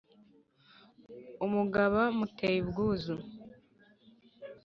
[1.45, 3.15] umugaba muteye ubwuzu,